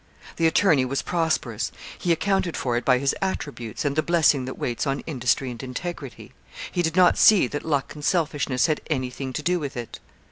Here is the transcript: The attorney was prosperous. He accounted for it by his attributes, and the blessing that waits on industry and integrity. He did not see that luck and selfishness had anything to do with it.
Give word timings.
The 0.37 0.47
attorney 0.47 0.83
was 0.83 1.03
prosperous. 1.03 1.71
He 1.95 2.11
accounted 2.11 2.57
for 2.57 2.75
it 2.75 2.83
by 2.83 2.97
his 2.97 3.13
attributes, 3.21 3.85
and 3.85 3.95
the 3.95 4.01
blessing 4.01 4.45
that 4.45 4.57
waits 4.57 4.87
on 4.87 5.01
industry 5.01 5.51
and 5.51 5.61
integrity. 5.61 6.31
He 6.71 6.81
did 6.81 6.95
not 6.95 7.19
see 7.19 7.45
that 7.45 7.63
luck 7.63 7.93
and 7.93 8.03
selfishness 8.03 8.65
had 8.65 8.81
anything 8.89 9.31
to 9.33 9.43
do 9.43 9.59
with 9.59 9.77
it. 9.77 9.99